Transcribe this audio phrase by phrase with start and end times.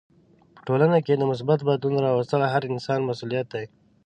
[0.55, 3.65] په ټولنه کې د مثبت بدلون راوستل هر انسان مسولیت دی.